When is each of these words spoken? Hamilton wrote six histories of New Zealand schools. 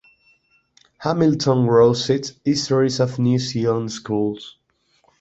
Hamilton 0.97 1.67
wrote 1.67 1.93
six 1.93 2.33
histories 2.43 2.99
of 2.99 3.19
New 3.19 3.37
Zealand 3.37 3.91
schools. 3.91 4.57